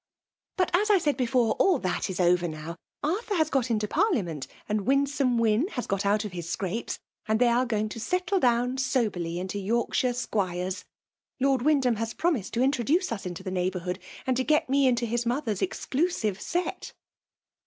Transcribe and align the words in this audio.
"But 0.57 0.71
as 0.75 0.89
I 0.89 0.97
said 0.97 1.15
before*, 1.15 1.51
all 1.59 1.79
thai 1.79 1.99
is 2.09 2.19
over 2.19 2.47
now. 2.47 2.75
Arthur 3.03 3.35
has 3.35 3.51
got 3.51 3.69
into 3.69 3.87
Parliament, 3.87 4.47
and 4.67 4.79
Win^me 4.79 5.37
Wyn 5.37 5.67
has 5.73 5.85
got 5.85 6.07
out 6.07 6.25
of 6.25 6.31
his 6.31 6.49
scrapes; 6.49 6.97
and 7.27 7.39
they 7.39 7.49
are 7.49 7.67
going 7.67 7.87
to 7.89 7.99
settle 7.99 8.39
down 8.39 8.79
soberly 8.79 9.37
into 9.37 9.59
Yorkshire 9.59 10.07
F;EBfAL^ 10.09 10.31
DOMINATION. 10.31 10.39
241 10.39 10.73
Scnurcs. 10.73 11.59
Xx)Td 11.61 11.65
Wyndham 11.65 11.95
has 11.97 12.13
promised 12.15 12.53
to 12.55 12.59
introdnoe 12.61 13.11
us 13.11 13.21
to 13.31 13.43
the 13.43 13.51
neighbourhood^ 13.51 13.99
and 14.25 14.35
to 14.37 14.43
get 14.43 14.67
lae 14.67 14.85
into 14.87 15.05
his 15.05 15.25
mother'^s 15.25 15.61
exclusive 15.61 16.41
set." 16.41 16.93